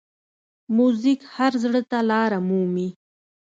موزیک 0.77 1.19
هر 1.35 1.53
زړه 1.63 1.81
ته 1.89 1.99
لاره 2.09 2.39
مومي. 2.47 2.89